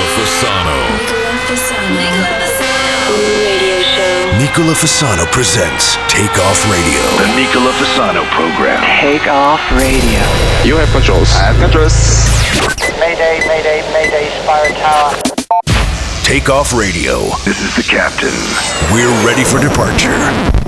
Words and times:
Nicola 0.00 0.16
Fasano. 0.16 0.76
Nicola 4.38 4.72
Fasano. 4.72 5.26
Presents 5.30 5.96
Take 6.08 6.40
Off 6.40 6.64
Radio. 6.70 7.02
The 7.18 7.26
Nicola 7.36 7.70
Fasano 7.72 8.24
program. 8.30 8.80
Take 9.02 9.28
Off 9.28 9.60
Radio. 9.72 10.22
You 10.64 10.78
have 10.78 10.90
controls. 10.92 11.34
I 11.34 11.52
have 11.52 11.60
controls. 11.60 11.92
Mayday, 12.98 13.46
mayday, 13.46 13.82
mayday, 13.92 14.30
Spire 14.42 14.72
Tower. 14.80 15.12
Take 16.24 16.48
Off 16.48 16.72
Radio. 16.72 17.28
This 17.44 17.60
is 17.60 17.76
the 17.76 17.82
captain. 17.82 18.32
We're 18.94 19.12
ready 19.26 19.44
for 19.44 19.60
departure. 19.60 20.16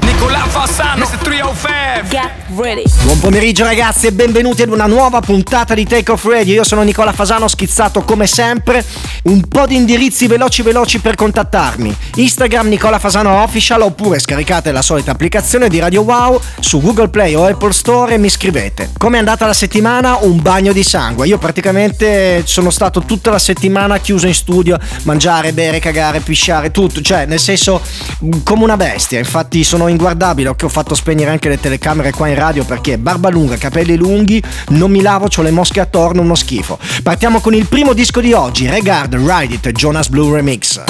Nicola 0.03 0.45
Fassano, 0.49 1.05
Mr. 1.05 1.19
305 1.19 1.83
Get 2.09 2.31
ready. 2.57 2.85
Buon 3.05 3.19
pomeriggio 3.21 3.65
ragazzi 3.65 4.07
e 4.07 4.13
benvenuti 4.13 4.63
ad 4.63 4.71
una 4.71 4.87
nuova 4.87 5.21
puntata 5.21 5.75
di 5.75 5.85
Take 5.85 6.13
Off 6.13 6.25
Radio. 6.25 6.55
Io 6.55 6.65
sono 6.65 6.83
Nicola 6.83 7.13
Fasano, 7.13 7.49
schizzato 7.49 8.03
come 8.03 8.27
sempre. 8.27 8.85
Un 9.25 9.47
po' 9.49 9.67
di 9.67 9.77
indirizzi 9.77 10.27
veloci 10.27 10.63
veloci 10.63 10.99
per 10.99 11.15
contattarmi. 11.15 11.97
Instagram 12.17 12.69
Nicola 12.69 12.99
Fasano 12.99 13.43
Official 13.43 13.83
oppure 13.83 14.19
scaricate 14.19 14.73
la 14.73 14.83
solita 14.83 15.13
applicazione 15.13 15.69
di 15.69 15.79
Radio 15.79 16.03
Wow 16.03 16.41
Su 16.59 16.81
Google 16.81 17.09
Play 17.09 17.35
o 17.35 17.47
Apple 17.47 17.73
Store 17.73 18.15
e 18.15 18.19
mi 18.19 18.29
scrivete. 18.29 18.91
Com'è 18.99 19.19
andata 19.19 19.47
la 19.47 19.55
settimana? 19.55 20.19
Un 20.21 20.43
bagno 20.43 20.73
di 20.73 20.83
sangue. 20.83 21.27
Io 21.29 21.39
praticamente 21.39 22.43
sono 22.45 22.71
stato 22.71 23.03
tutta 23.03 23.31
la 23.31 23.39
settimana 23.39 23.99
chiuso 23.99 24.27
in 24.27 24.35
studio 24.35 24.79
Mangiare, 25.05 25.53
bere, 25.53 25.79
cagare, 25.79 26.21
pisciare, 26.21 26.71
tutto. 26.71 27.01
Cioè 27.01 27.27
nel 27.27 27.41
senso 27.41 27.81
mm, 28.25 28.43
come 28.43 28.65
una 28.65 28.77
bestia. 28.77 29.19
Infatti 29.19 29.63
sono 29.63 29.89
in 29.89 29.92
inguardabile, 29.93 30.49
ho 30.49 30.55
che 30.55 30.65
ho 30.65 30.69
fatto 30.69 30.95
spegnere 30.95 31.31
anche 31.31 31.49
le 31.49 31.61
telecamere 31.61 32.11
qua 32.11 32.29
in 32.29 32.35
radio 32.35 32.65
perché 32.65 32.99
barba 32.99 33.31
lunga, 33.31 33.57
capelli 33.57 33.97
lunghi, 33.97 34.43
non 34.71 34.91
mi 34.91 35.01
lavo, 35.01 35.29
ho 35.35 35.43
le 35.43 35.51
mosche 35.51 35.81
attorno, 35.81 36.23
uno 36.23 36.35
schifo. 36.35 36.79
Partiamo 37.03 37.41
con 37.41 37.55
il 37.55 37.67
primo 37.67 37.93
disco 37.93 38.21
di 38.21 38.33
oggi, 38.33 38.69
Regard 38.69 39.15
Ride 39.15 39.55
It 39.55 39.71
Jonas 39.73 40.09
Blue 40.09 40.35
Remix. 40.35 40.81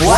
Wow. 0.00 0.16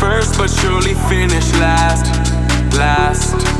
first, 0.00 0.38
but 0.38 0.48
surely 0.48 0.94
finish 1.08 1.52
last. 1.60 2.06
Last. 2.76 3.59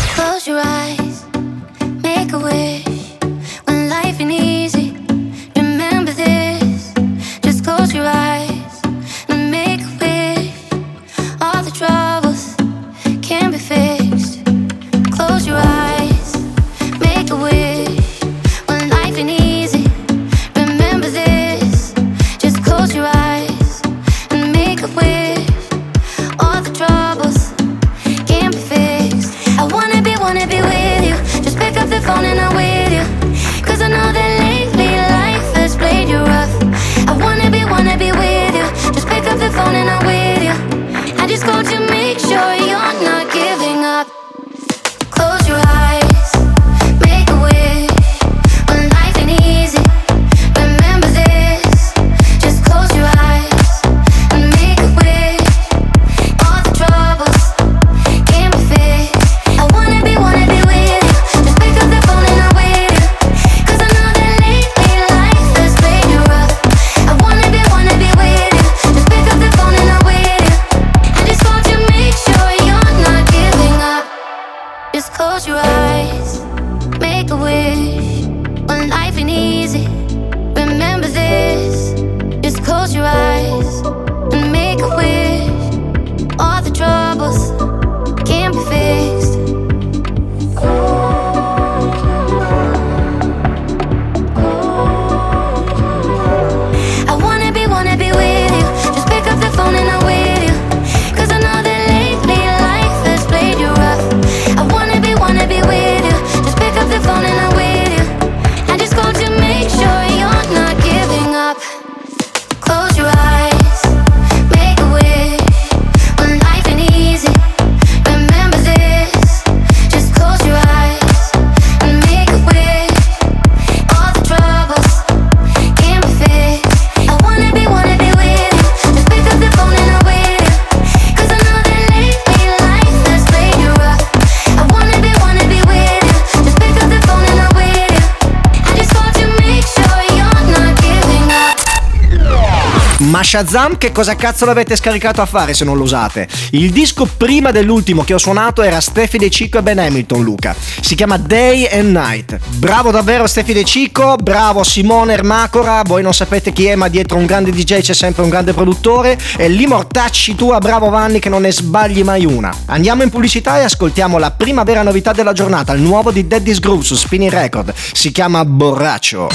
Shazam 143.31 143.77
che 143.77 143.93
cosa 143.93 144.17
cazzo 144.17 144.43
l'avete 144.43 144.75
scaricato 144.75 145.21
a 145.21 145.25
fare 145.25 145.53
se 145.53 145.63
non 145.63 145.77
lo 145.77 145.83
usate? 145.83 146.27
Il 146.49 146.69
disco 146.71 147.05
prima 147.05 147.51
dell'ultimo 147.51 148.03
che 148.03 148.13
ho 148.13 148.17
suonato 148.17 148.61
era 148.61 148.81
Steffi 148.81 149.17
De 149.17 149.29
Cicco 149.29 149.59
e 149.59 149.61
Ben 149.61 149.79
Hamilton, 149.79 150.21
Luca. 150.21 150.53
Si 150.81 150.95
chiama 150.95 151.15
Day 151.15 151.65
and 151.71 151.95
Night. 151.95 152.37
Bravo 152.57 152.91
davvero 152.91 153.27
Steffi 153.27 153.53
De 153.53 153.63
Cicco, 153.63 154.17
bravo 154.17 154.65
Simone 154.65 155.13
Ermacora, 155.13 155.81
voi 155.85 156.03
non 156.03 156.13
sapete 156.13 156.51
chi 156.51 156.65
è 156.65 156.75
ma 156.75 156.89
dietro 156.89 157.15
un 157.15 157.25
grande 157.25 157.51
DJ 157.51 157.79
c'è 157.79 157.93
sempre 157.93 158.23
un 158.23 158.27
grande 158.27 158.51
produttore 158.51 159.17
e 159.37 159.47
l'immortacci 159.47 160.35
tua, 160.35 160.57
bravo 160.57 160.89
Vanni 160.89 161.19
che 161.19 161.29
non 161.29 161.43
ne 161.43 161.53
sbagli 161.53 162.03
mai 162.03 162.25
una. 162.25 162.53
Andiamo 162.65 163.03
in 163.03 163.09
pubblicità 163.11 163.59
e 163.59 163.63
ascoltiamo 163.63 164.17
la 164.17 164.31
prima 164.31 164.63
vera 164.63 164.83
novità 164.83 165.13
della 165.13 165.31
giornata, 165.31 165.71
il 165.71 165.79
nuovo 165.79 166.11
di 166.11 166.27
Daddy's 166.27 166.59
Groove 166.59 166.83
su 166.83 166.95
Spinning 166.95 167.31
Record. 167.31 167.73
Si 167.93 168.11
chiama 168.11 168.43
Borraccio. 168.43 169.29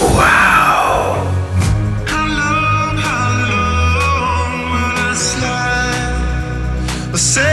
Wow! 0.00 0.67
say 7.18 7.47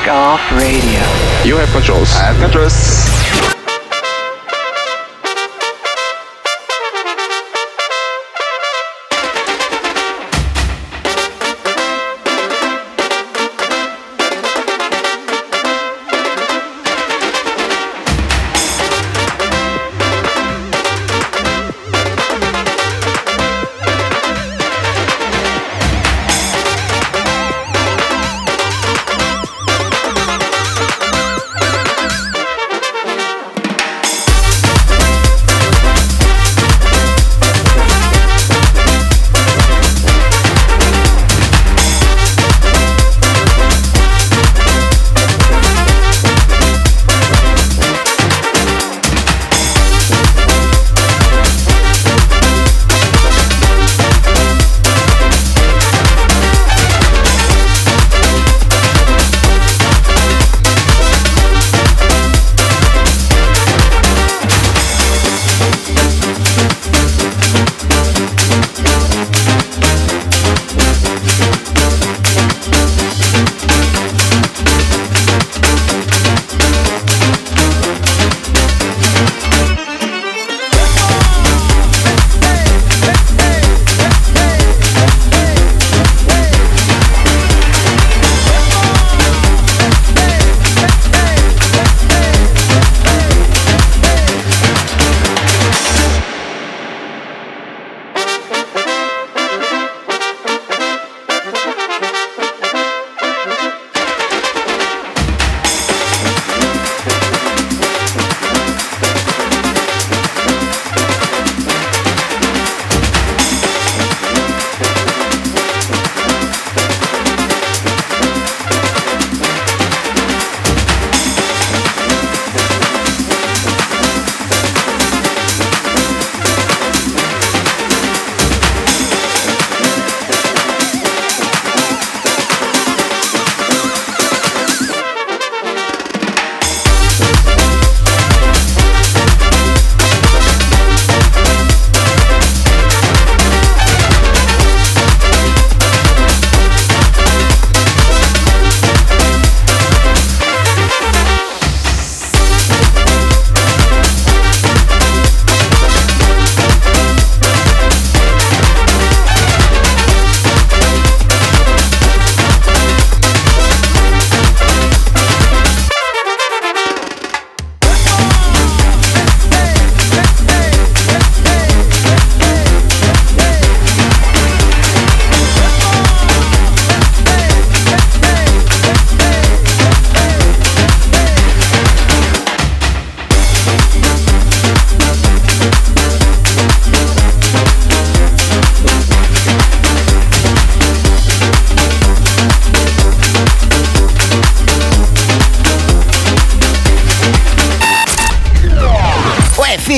program. 0.00 0.04
Take 0.04 0.12
off 0.12 0.52
radio. 0.52 1.00
You 1.44 1.56
have 1.56 1.70
controls. 1.70 2.12
I 2.14 2.32
have 2.32 2.40
controls. 2.40 3.59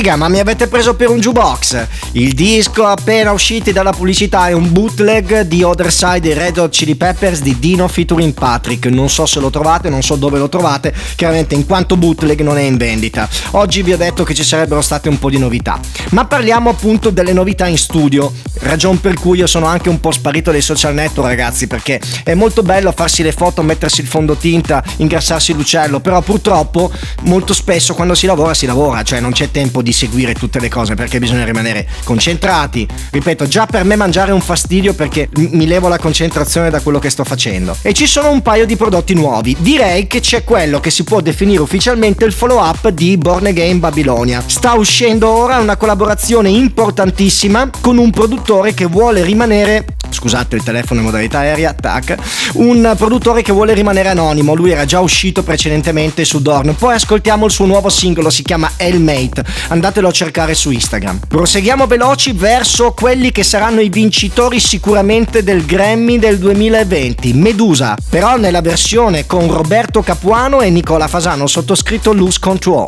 Figa, 0.03 0.17
ma 0.17 0.27
mi 0.27 0.41
avete 0.41 0.67
preso 0.67 0.97
per 0.97 1.11
un 1.11 1.21
jukebox. 1.21 1.87
Il 2.15 2.33
disco 2.33 2.85
appena 2.85 3.31
usciti 3.31 3.71
dalla 3.71 3.93
pubblicità 3.93 4.49
è 4.49 4.53
un 4.53 4.73
bootleg 4.73 5.43
di 5.43 5.63
Other 5.63 5.93
Side 5.93 6.35
Red 6.35 6.59
Hot 6.59 6.73
Chili 6.73 6.97
Peppers 6.97 7.41
di 7.41 7.57
Dino 7.61 7.87
featuring 7.87 8.35
Patrick. 8.35 8.87
Non 8.87 9.09
so 9.09 9.27
se 9.27 9.39
lo 9.39 9.49
trovate, 9.49 9.91
non 9.91 10.03
so 10.03 10.17
dove 10.17 10.41
lo 10.41 10.49
trovate, 10.49 10.93
chiaramente 11.15 11.55
in 11.55 11.67
quanto 11.67 11.97
bootleg 11.97 12.41
non 12.41 12.59
è 12.59 12.63
in 12.63 12.79
vendita. 12.79 13.29
Oggi 13.53 13.83
vi 13.83 13.93
ho 13.93 13.97
detto 13.97 14.25
che 14.25 14.35
ci 14.35 14.43
sarebbero 14.43 14.81
state 14.81 15.09
un 15.09 15.21
po' 15.21 15.31
di 15.31 15.39
novità. 15.39 15.79
Ma 16.11 16.25
parliamo 16.25 16.69
appunto 16.69 17.11
delle 17.11 17.33
novità 17.33 17.69
in 17.69 17.79
studio, 17.79 18.33
ragion 18.63 19.01
per 19.01 19.15
cui 19.15 19.39
io 19.39 19.47
sono 19.47 19.67
anche 19.67 19.89
un 19.89 20.01
po' 20.01 20.11
sparito 20.11 20.51
dai 20.51 20.63
social 20.63 20.95
network 20.95 21.29
ragazzi, 21.29 21.69
perché 21.69 22.01
è 22.25 22.35
molto 22.35 22.65
bello 22.65 22.91
farsi 22.91 23.23
le 23.23 23.31
foto, 23.31 23.63
mettersi 23.63 24.01
il 24.01 24.09
fondotinta, 24.09 24.83
ingrassarsi 24.97 25.53
l'uccello, 25.53 26.01
però 26.01 26.21
purtroppo 26.23 26.91
molto 27.21 27.55
spesso 27.55 27.95
quando 27.95 28.17
si 28.17 28.27
lavora 28.27 28.53
si 28.53 28.67
lavora, 28.67 29.05
cioè 29.05 29.21
non 29.21 29.31
c'è 29.31 29.53
tempo 29.53 29.81
di 29.81 29.91
seguire 29.93 30.35
tutte 30.35 30.61
le 30.61 30.69
cose 30.69 30.95
perché 30.95 31.19
bisogna 31.19 31.45
rimanere 31.45 31.87
concentrati. 32.05 32.87
Ripeto, 33.11 33.47
già 33.47 33.67
per 33.67 33.85
me 33.85 33.97
mangiare 33.97 34.31
è 34.31 34.35
un 34.35 34.41
fastidio 34.41 34.95
perché 34.95 35.29
mi 35.35 35.67
levo 35.67 35.89
la 35.89 35.99
concentrazione 35.99 36.71
da 36.71 36.81
quello 36.81 36.99
che 36.99 37.11
sto 37.11 37.25
facendo. 37.25 37.77
E 37.83 37.93
ci 37.93 38.07
sono 38.07 38.31
un 38.31 38.43
paio 38.43 38.67
di 38.67 38.77
prodotti 38.77 39.15
nuovi. 39.15 39.57
Direi 39.59 40.07
che 40.07 40.21
c'è 40.21 40.45
quello 40.45 40.81
che 40.81 40.91
si 40.91 41.05
può 41.05 41.21
definire 41.21 41.61
ufficialmente 41.61 42.25
il 42.25 42.33
follow 42.33 42.59
up 42.59 42.89
di 42.89 43.17
Born 43.17 43.47
Again 43.47 43.79
Babilonia. 43.79 44.43
Sta 44.47 44.75
uscendo 44.75 45.29
ora 45.29 45.59
una 45.59 45.77
collaborazione 45.77 46.49
importantissima 46.49 47.71
con 47.81 47.99
un 47.99 48.11
produttore 48.11 48.75
che 48.75 48.87
vuole 48.87 49.23
rimanere 49.23 49.85
scusate 50.13 50.57
il 50.57 50.63
telefono 50.63 51.01
in 51.01 51.07
modalità 51.07 51.39
aerea, 51.39 51.73
tac, 51.73 52.17
un 52.55 52.95
produttore 52.97 53.43
che 53.43 53.53
vuole 53.53 53.75
rimanere 53.75 54.09
anonimo, 54.11 54.55
lui 54.55 54.71
era 54.71 54.85
già 54.85 55.01
uscito 55.01 55.43
precedentemente 55.43 56.25
su 56.25 56.41
Dorn, 56.41 56.75
poi 56.77 56.95
ascoltiamo 56.95 57.47
il 57.47 57.51
suo 57.51 57.67
nuovo 57.67 57.89
singolo, 57.89 58.31
si 58.31 58.43
chiama 58.43 58.71
Hellmate, 58.77 59.45
andatelo 59.83 60.07
a 60.07 60.13
cercare 60.13 60.55
su 60.55 60.71
Instagram. 60.71 61.19
Proseguiamo 61.27 61.89
veloci 61.89 62.31
verso 62.31 62.93
quelli 62.93 63.33
che 63.33 63.43
saranno 63.43 63.81
i 63.81 63.89
vincitori 63.89 64.61
sicuramente 64.61 65.43
del 65.43 65.65
Grammy 65.65 66.21
del 66.21 66.39
2020, 66.39 67.33
Medusa, 67.33 67.97
però 68.09 68.37
nella 68.37 68.61
versione 68.61 69.27
con 69.27 69.53
Roberto 69.53 70.01
Capuano 70.03 70.61
e 70.61 70.71
Nicola 70.71 71.09
Fasano 71.09 71.49
sottoscritto 71.49 72.13
Lose 72.13 72.39
Control. 72.39 72.87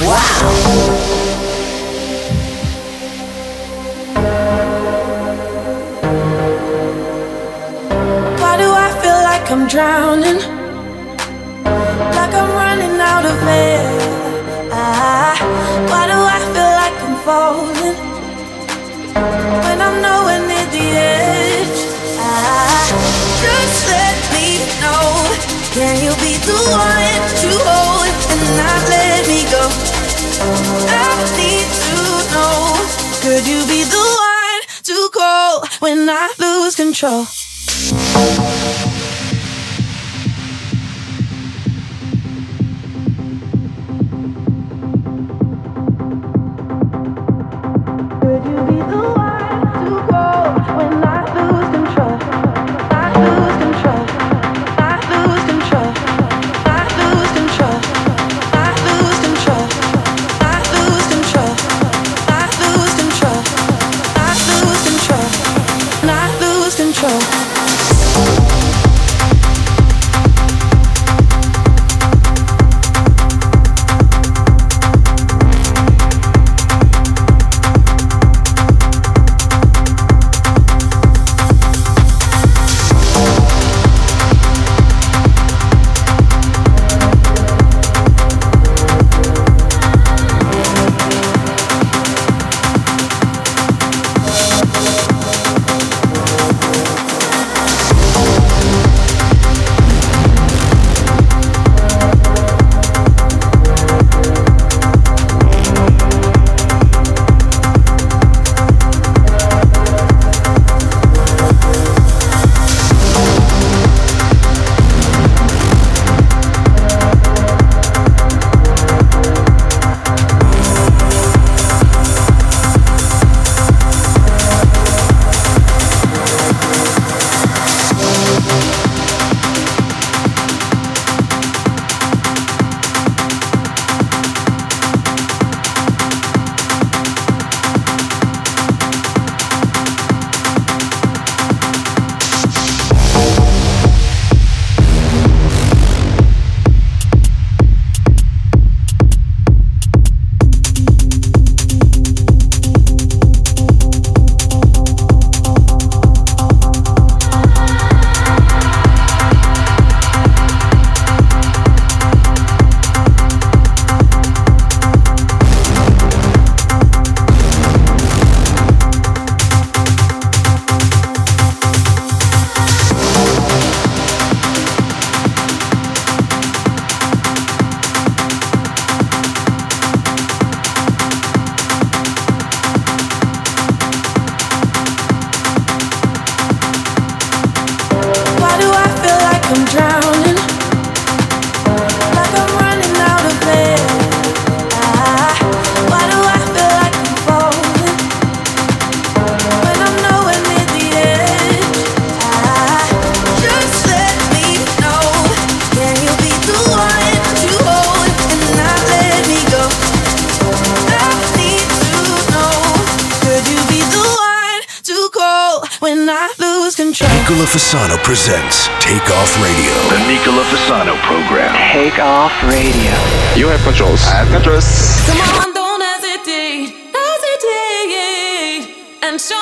Wow! 0.00 1.20
I'm 9.52 9.68
drowning, 9.68 10.38
like 11.64 12.32
I'm 12.32 12.50
running 12.56 12.98
out 12.98 13.26
of 13.26 13.42
air. 13.42 14.21
Why 14.82 16.04
do 16.10 16.18
I 16.18 16.38
feel 16.52 16.72
like 16.82 16.96
I'm 17.06 17.16
falling 17.26 17.96
when 19.64 19.78
I'm 19.80 20.02
nowhere 20.02 20.42
near 20.42 20.66
the 20.74 20.86
edge? 20.98 21.78
Ah, 22.18 22.86
just 23.42 23.78
let 23.94 24.16
me 24.34 24.58
know. 24.82 25.06
Can 25.76 25.94
you 26.02 26.12
be 26.18 26.34
the 26.48 26.58
one 26.74 27.22
to 27.42 27.50
hold 27.62 28.10
and 28.32 28.44
not 28.58 28.82
let 28.90 29.22
me 29.30 29.46
go? 29.54 29.64
I 30.90 31.14
need 31.38 31.68
to 31.86 31.96
know. 32.34 32.58
Could 33.22 33.46
you 33.46 33.60
be 33.70 33.84
the 33.84 34.04
one 34.34 34.62
to 34.82 34.96
call 35.14 35.64
when 35.78 36.08
I 36.10 36.32
lose 36.40 36.74
control? 36.74 37.26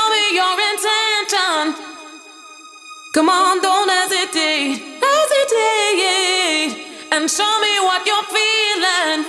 Show 0.01 0.09
me 0.11 0.35
your 0.35 0.57
intent. 0.71 1.77
Come 3.15 3.29
on, 3.29 3.61
don't 3.61 3.91
hesitate, 3.91 4.79
hesitate, 5.03 6.87
and 7.13 7.29
show 7.31 7.61
me 7.61 7.81
what 7.81 8.07
you're 8.07 8.29
feeling, 8.37 9.25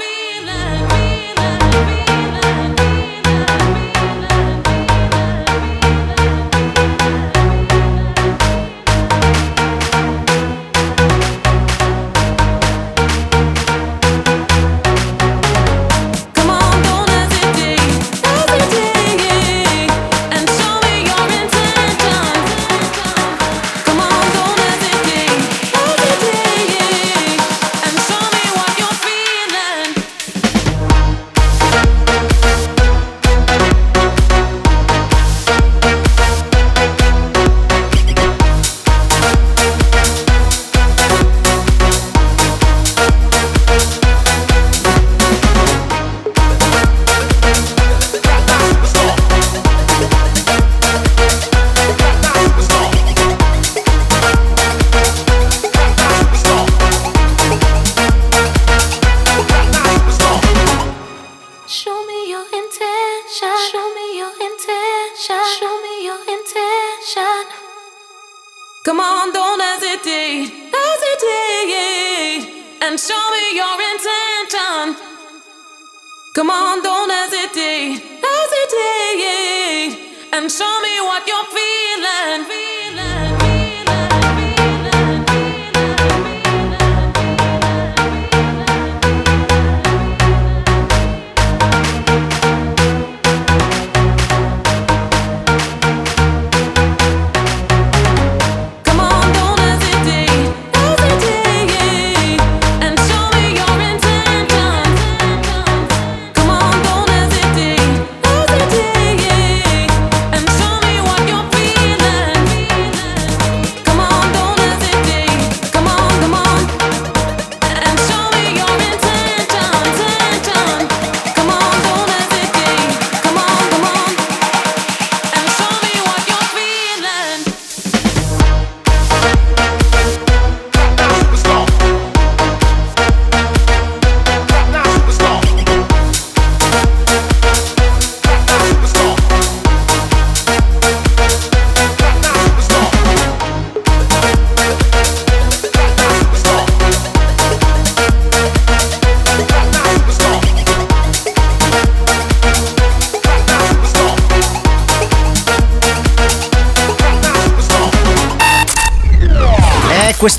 you're 81.32 81.46
feeling. 81.46 82.71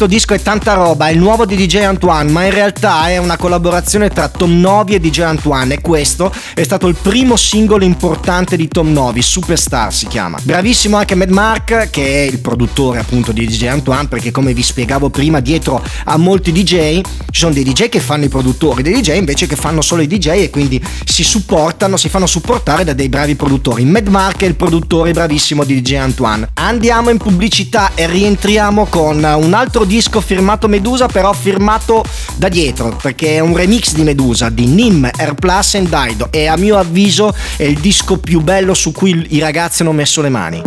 Questo 0.03 0.07
disco 0.19 0.35
è 0.35 0.43
tanta 0.43 0.75
roba, 0.75 1.07
è 1.07 1.13
il 1.13 1.19
nuovo 1.19 1.47
di 1.47 1.55
DJ 1.55 1.77
Antoine, 1.85 2.29
ma 2.29 2.45
in 2.45 2.51
realtà 2.51 3.09
è 3.09 3.19
una 3.19 3.37
collaborazione 3.37 4.09
tra 4.09 4.27
Tom 4.27 4.59
Novi 4.59 4.95
e 4.95 5.01
DJ 5.01 5.21
Antoine 5.21 5.75
e 5.75 5.81
questo 5.81 6.33
è 6.55 6.63
stato 6.63 6.87
il 6.87 6.97
primo 7.01 7.37
singolo 7.37 7.85
importante 7.85 8.57
di 8.57 8.69
Tom 8.69 8.93
Novi, 8.93 9.23
Superstar 9.23 9.93
si 9.93 10.07
chiama. 10.07 10.39
Bravissimo 10.43 10.97
anche 10.97 11.15
Mad 11.15 11.31
Mark, 11.31 11.89
che 11.91 12.05
è 12.05 12.31
il 12.31 12.41
produttore 12.41 12.99
appunto 12.99 13.33
di 13.33 13.47
DJ 13.47 13.67
Antoine, 13.67 14.09
perché 14.09 14.31
come 14.31 14.53
vi 14.53 14.63
spiegavo 14.63 15.09
prima, 15.09 15.41
dietro 15.41 15.83
a 16.05 16.17
molti 16.17 16.53
DJ 16.53 17.01
ci 17.31 17.41
sono 17.41 17.55
dei 17.55 17.65
DJ 17.65 17.89
che 17.89 18.01
fanno 18.01 18.25
i 18.25 18.29
produttori, 18.29 18.83
dei 18.83 19.01
DJ 19.01 19.17
invece 19.17 19.47
che 19.47 19.57
fanno 19.57 19.81
solo 19.81 20.03
i 20.03 20.07
DJ 20.07 20.29
e 20.43 20.51
quindi 20.51 20.83
si 21.05 21.25
supportano, 21.25 21.97
si 21.97 22.09
fanno 22.09 22.27
supportare 22.27 22.85
da 22.85 22.93
dei 22.93 23.09
bravi 23.09 23.35
produttori. 23.35 23.85
Mad 23.85 24.09
Mark 24.09 24.43
è 24.43 24.47
il 24.47 24.55
produttore 24.55 25.13
bravissimo 25.13 25.65
di 25.65 25.81
DJ 25.81 25.95
Antoine. 25.95 26.49
Andiamo 26.55 27.09
in 27.09 27.17
pubblicità 27.17 27.93
e 27.95 28.07
rientriamo 28.07 28.87
con 28.87 29.17
un 29.23 29.55
altro 29.55 29.85
disco 29.85 30.21
firmato 30.21 30.69
Medusa, 30.69 31.07
però 31.07 31.33
firmato 31.33 32.05
da 32.37 32.49
dietro, 32.49 32.97
perché 33.01 33.37
è 33.37 33.41
un 33.41 33.57
remix 33.57 33.95
di 33.95 34.03
Medusa 34.03 34.51
di 34.51 34.67
Nim, 34.67 35.09
Airplus 35.17 35.75
e 35.75 35.83
Daido 35.83 36.29
e 36.31 36.42
a 36.49 36.57
mio 36.57 36.79
avviso 36.79 37.35
è 37.57 37.65
il 37.65 37.79
disco 37.79 38.19
più 38.19 38.41
bello 38.41 38.75
su 38.75 38.93
cui 38.93 39.27
i 39.31 39.39
ragazzi 39.39 39.83
hanno 39.83 39.93
messo 39.93 40.21
le 40.21 40.29
mani. 40.29 40.63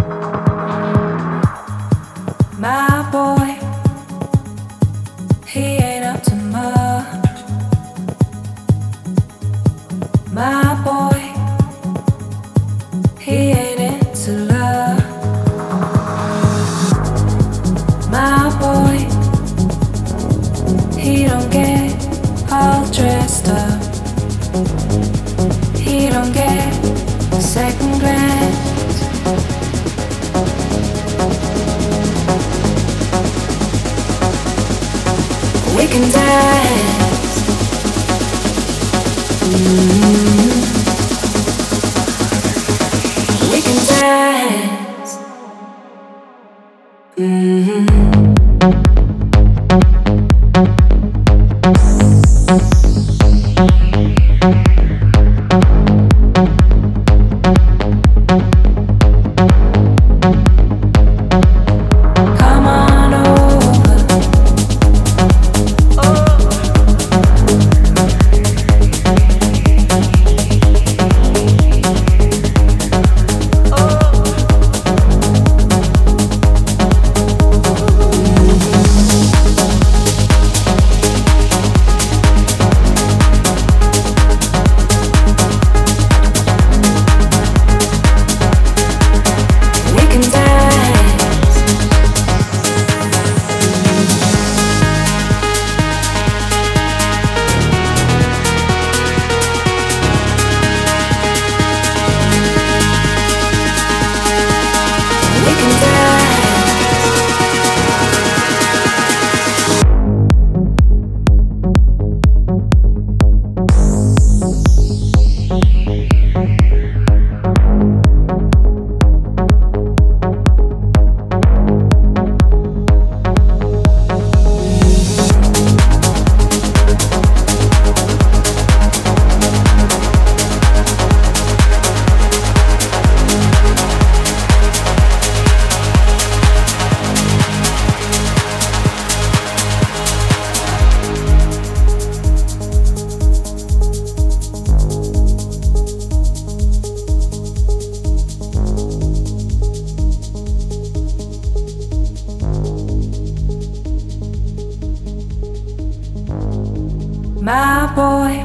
My 157.45 157.85
boy, 157.93 158.41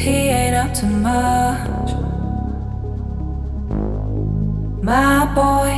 he 0.00 0.28
ain't 0.30 0.56
up 0.56 0.72
to 0.76 0.86
much. 0.86 1.92
My 4.82 5.26
boy, 5.34 5.72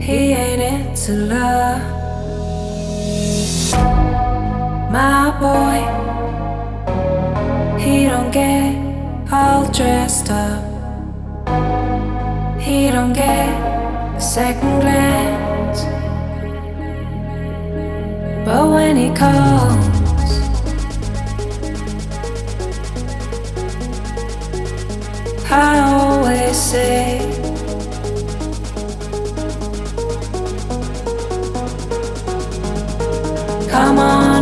he 0.00 0.30
ain't 0.30 0.62
into 0.62 1.12
love. 1.26 1.82
My 4.92 5.32
boy, 5.42 5.78
he 7.80 8.06
don't 8.06 8.30
get 8.30 8.76
all 9.32 9.66
dressed 9.72 10.30
up. 10.30 10.62
He 12.60 12.92
don't 12.92 13.12
get 13.12 13.48
a 14.16 14.20
second 14.20 14.82
glance. 14.82 15.41
But 18.44 18.68
when 18.70 18.96
he 18.96 19.08
calls, 19.14 19.86
I 25.50 25.78
always 25.78 26.56
say, 26.56 27.20
Come 33.70 33.98
on 33.98 34.41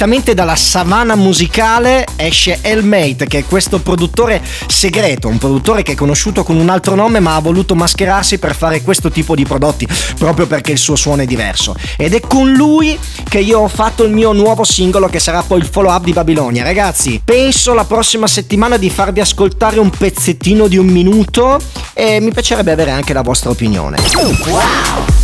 Direttamente 0.00 0.32
dalla 0.32 0.56
savana 0.56 1.14
musicale 1.14 2.06
esce 2.16 2.60
Elmate, 2.62 3.26
che 3.26 3.40
è 3.40 3.44
questo 3.44 3.80
produttore 3.80 4.42
segreto, 4.66 5.28
un 5.28 5.36
produttore 5.36 5.82
che 5.82 5.92
è 5.92 5.94
conosciuto 5.94 6.42
con 6.42 6.56
un 6.56 6.70
altro 6.70 6.94
nome 6.94 7.20
ma 7.20 7.34
ha 7.34 7.40
voluto 7.40 7.74
mascherarsi 7.74 8.38
per 8.38 8.56
fare 8.56 8.80
questo 8.80 9.10
tipo 9.10 9.34
di 9.34 9.44
prodotti, 9.44 9.86
proprio 10.16 10.46
perché 10.46 10.72
il 10.72 10.78
suo 10.78 10.96
suono 10.96 11.20
è 11.20 11.26
diverso. 11.26 11.76
Ed 11.98 12.14
è 12.14 12.20
con 12.20 12.50
lui 12.50 12.98
che 13.28 13.40
io 13.40 13.58
ho 13.58 13.68
fatto 13.68 14.02
il 14.02 14.10
mio 14.10 14.32
nuovo 14.32 14.64
singolo 14.64 15.06
che 15.06 15.18
sarà 15.18 15.42
poi 15.42 15.58
il 15.58 15.66
follow 15.70 15.92
up 15.92 16.04
di 16.04 16.14
Babilonia. 16.14 16.62
Ragazzi, 16.62 17.20
penso 17.22 17.74
la 17.74 17.84
prossima 17.84 18.26
settimana 18.26 18.78
di 18.78 18.88
farvi 18.88 19.20
ascoltare 19.20 19.78
un 19.78 19.90
pezzettino 19.90 20.66
di 20.66 20.78
un 20.78 20.86
minuto 20.86 21.60
e 21.92 22.20
mi 22.20 22.32
piacerebbe 22.32 22.72
avere 22.72 22.90
anche 22.90 23.12
la 23.12 23.20
vostra 23.20 23.50
opinione. 23.50 23.98
We 24.46 25.19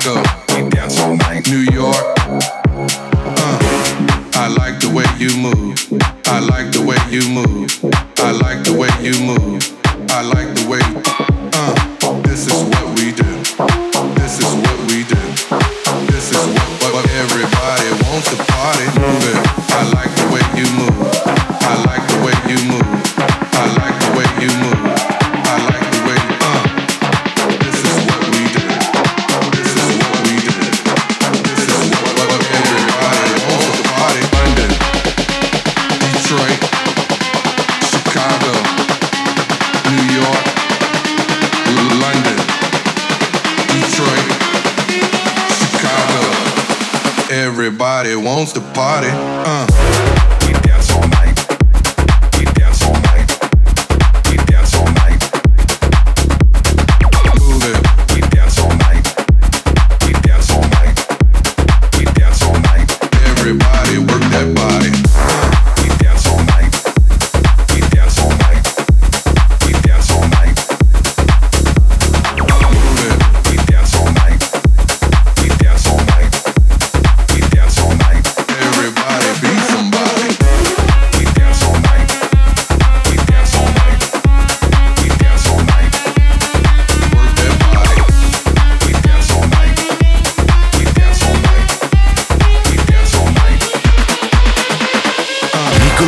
Chicago, 0.00 0.22
New 1.46 1.60
York. 1.72 2.13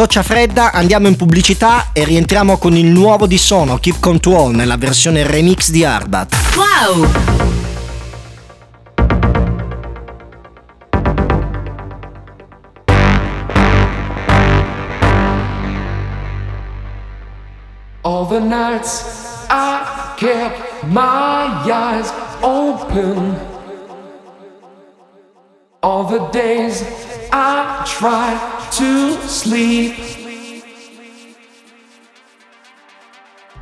Doccia 0.00 0.22
fredda, 0.22 0.72
andiamo 0.72 1.08
in 1.08 1.16
pubblicità 1.16 1.90
e 1.92 2.04
rientriamo 2.04 2.56
con 2.56 2.74
il 2.74 2.86
nuovo 2.86 3.26
di 3.26 3.36
Sono, 3.36 3.76
Keep 3.76 4.00
Control, 4.00 4.54
nella 4.54 4.78
versione 4.78 5.26
remix 5.26 5.68
di 5.68 5.84
Arbat. 5.84 6.36
Wow! 6.56 7.06
All 18.00 18.26
the 18.26 18.40
nights 18.40 19.04
I 19.50 20.14
kept 20.16 20.82
my 20.84 21.70
eyes 21.70 22.10
open. 22.40 23.36
All 25.82 26.06
the 26.06 26.26
days 26.32 26.82
I 27.30 27.82
tried 27.84 28.59
to 28.72 29.16
sleep. 29.28 29.94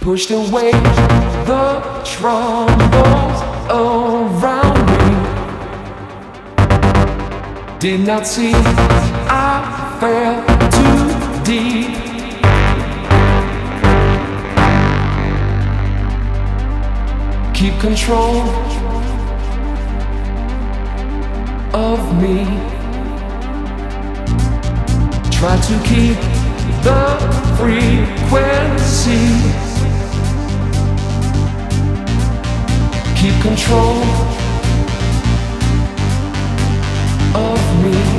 Pushed 0.00 0.30
away 0.30 0.72
the 1.50 1.82
troubles 2.04 3.42
around 3.70 4.78
me. 4.90 5.06
Did 7.78 8.00
not 8.06 8.26
see 8.26 8.52
I 8.54 9.96
fell 10.00 10.44
too 10.70 11.44
deep. 11.44 12.08
keep 17.58 17.76
control 17.80 18.42
of 21.74 22.22
me. 22.22 22.77
Try 25.38 25.56
to 25.56 25.78
keep 25.84 26.18
the 26.82 27.00
frequency. 27.56 29.26
Keep 33.14 33.40
control 33.42 34.02
of 37.36 37.84
me. 37.84 38.17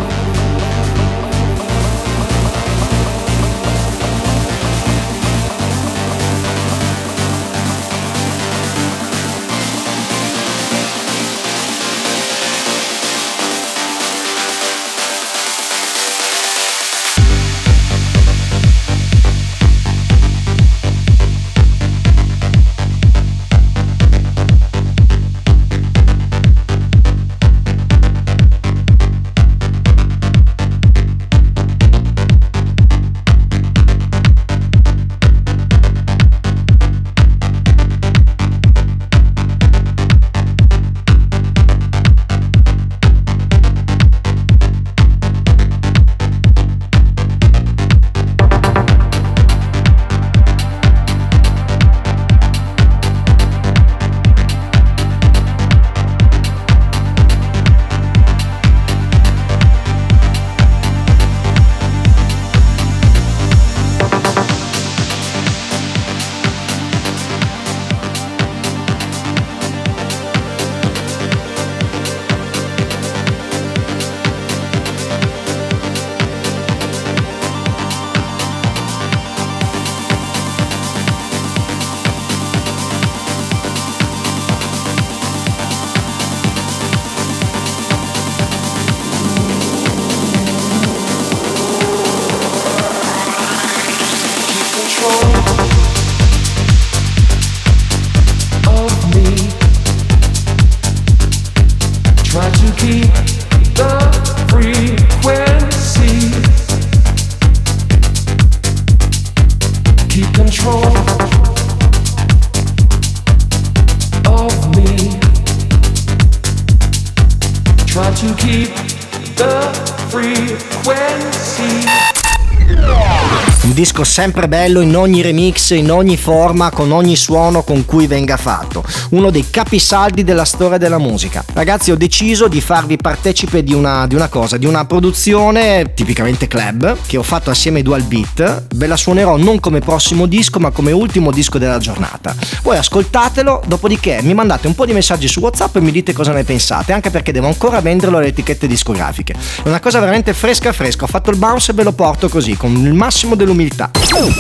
Sempre 124.20 124.49
bello 124.49 124.82
in 124.82 124.97
ogni 124.97 125.22
remix, 125.22 125.70
in 125.70 125.89
ogni 125.89 126.17
forma, 126.17 126.72
con 126.72 126.91
ogni 126.91 127.15
suono 127.15 127.63
con 127.63 127.86
cui 127.86 128.05
venga 128.05 128.36
fatto. 128.36 128.84
Uno 129.10 129.30
dei 129.32 129.49
capisaldi 129.49 130.24
della 130.24 130.45
storia 130.45 130.78
della 130.78 130.97
musica. 130.99 131.43
Ragazzi, 131.53 131.91
ho 131.91 131.95
deciso 131.95 132.47
di 132.47 132.62
farvi 132.62 132.97
partecipe 132.97 133.64
di 133.64 133.74
una, 133.74 134.05
di 134.07 134.16
una 134.16 134.28
cosa, 134.28 134.57
di 134.57 134.66
una 134.66 134.86
produzione 134.86 135.93
tipicamente 135.93 136.47
club 136.47 136.97
che 137.05 137.18
ho 137.18 137.24
fatto 137.24 137.49
assieme 137.49 137.78
ai 137.78 137.84
Dual 137.84 138.03
Beat. 138.03 138.68
Ve 138.76 138.88
la 138.88 138.95
suonerò 138.95 139.38
non 139.38 139.60
come 139.60 139.80
prossimo 139.80 140.26
disco, 140.26 140.60
ma 140.60 140.72
come 140.72 140.91
ultimo 140.91 141.32
disco 141.32 141.57
della 141.57 141.80
giornata. 141.80 142.36
Voi 142.62 142.78
ascoltatelo, 142.78 143.64
dopodiché 143.66 144.20
mi 144.22 144.34
mandate 144.34 144.68
un 144.68 144.76
po' 144.76 144.86
di 144.86 144.93
messaggi 144.93 145.28
su 145.28 145.39
WhatsApp 145.39 145.76
e 145.78 145.82
mi 145.82 145.91
dite 145.91 146.14
cosa 146.14 146.32
ne 146.32 146.43
pensate, 146.43 146.93
anche 146.93 147.10
perché 147.10 147.32
devo 147.32 147.47
ancora 147.47 147.82
venderlo 147.82 148.18
alle 148.18 148.28
etichette 148.28 148.68
discografiche. 148.68 149.34
È 149.64 149.68
una 149.68 149.80
cosa 149.80 149.99
veramente 149.99 150.34
fresca 150.34 150.72
fresca. 150.72 151.05
Ho 151.05 151.07
fatto 151.07 151.30
il 151.30 151.38
bounce 151.38 151.72
e 151.72 151.74
ve 151.74 151.84
lo 151.84 151.93
porto 151.93 152.30
così, 152.30 152.55
con 152.55 152.72
il 152.76 152.93
massimo 152.93 153.36
dell'umiltà. 153.36 153.91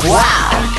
Wow! 0.03 0.78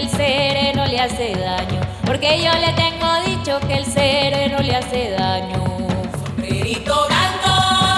el 0.00 0.08
sereno 0.08 0.86
le 0.86 0.98
hace 0.98 1.34
daño, 1.36 1.80
porque 2.06 2.42
yo 2.42 2.50
le 2.58 2.72
tengo 2.72 3.20
dicho 3.26 3.60
que 3.66 3.74
el 3.74 3.84
sereno 3.84 4.58
le 4.60 4.74
hace 4.74 5.10
daño. 5.10 5.62
Sombrerito 6.24 7.06
blanco, 7.06 7.54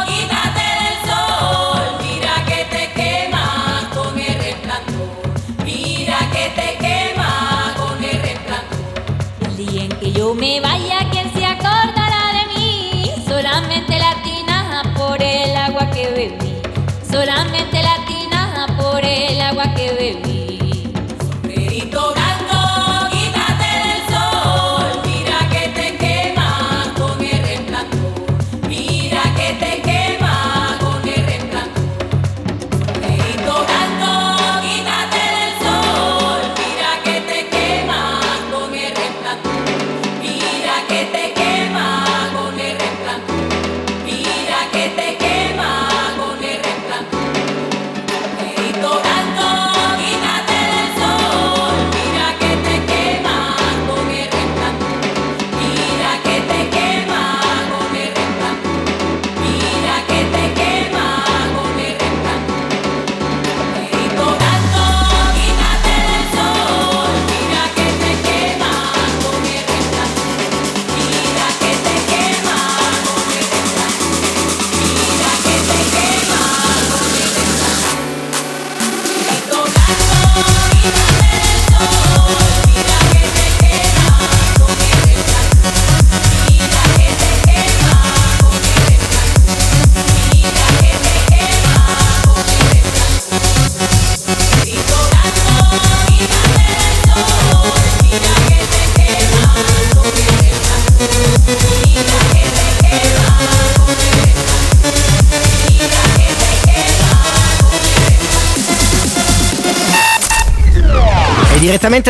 quítate 0.09 0.67
del 0.83 0.99
sol, 1.09 1.85
mira 2.03 2.35
que 2.45 2.65
te 2.75 2.93
quema 2.93 3.89
con 3.95 4.19
el 4.19 4.35
resplandor, 4.35 5.11
mira 5.65 6.19
que 6.33 6.45
te 6.59 6.69
quema 6.85 7.73
con 7.77 8.03
el 8.03 8.21
resplandor. 8.21 8.95
El 9.47 9.57
día 9.57 9.83
en 9.85 9.91
que 10.01 10.11
yo 10.11 10.35
me 10.35 10.61
vaya, 10.61 10.92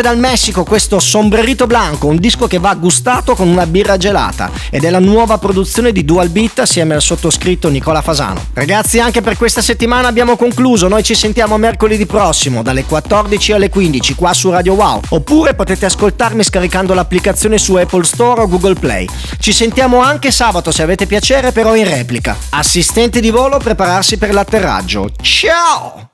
dal 0.02 0.18
Messico 0.18 0.64
questo 0.64 0.98
Sombrerito 0.98 1.66
Blanco, 1.66 2.08
un 2.08 2.16
disco 2.16 2.46
che 2.46 2.58
va 2.58 2.74
gustato 2.74 3.34
con 3.34 3.48
una 3.48 3.66
birra 3.66 3.96
gelata 3.96 4.50
ed 4.68 4.84
è 4.84 4.90
la 4.90 4.98
nuova 4.98 5.38
produzione 5.38 5.92
di 5.92 6.04
Dual 6.04 6.28
Beat 6.28 6.58
assieme 6.58 6.94
al 6.94 7.00
sottoscritto 7.00 7.68
Nicola 7.68 8.02
Fasano. 8.02 8.44
Ragazzi, 8.52 9.00
anche 9.00 9.22
per 9.22 9.36
questa 9.36 9.62
settimana 9.62 10.08
abbiamo 10.08 10.36
concluso, 10.36 10.88
noi 10.88 11.02
ci 11.02 11.14
sentiamo 11.14 11.56
mercoledì 11.56 12.04
prossimo 12.04 12.62
dalle 12.62 12.84
14 12.84 13.52
alle 13.52 13.68
15 13.68 14.14
qua 14.14 14.34
su 14.34 14.50
Radio 14.50 14.74
Wow, 14.74 15.00
oppure 15.10 15.54
potete 15.54 15.86
ascoltarmi 15.86 16.42
scaricando 16.42 16.92
l'applicazione 16.92 17.56
su 17.58 17.74
Apple 17.76 18.04
Store 18.04 18.42
o 18.42 18.48
Google 18.48 18.74
Play. 18.74 19.06
Ci 19.38 19.52
sentiamo 19.52 20.00
anche 20.02 20.30
sabato 20.30 20.70
se 20.70 20.82
avete 20.82 21.06
piacere, 21.06 21.52
però 21.52 21.74
in 21.76 21.88
replica. 21.88 22.36
Assistente 22.50 23.20
di 23.20 23.30
volo, 23.30 23.58
prepararsi 23.58 24.18
per 24.18 24.34
l'atterraggio. 24.34 25.10
Ciao! 25.22 26.11